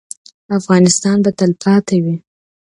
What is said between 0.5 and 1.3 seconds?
افغانستان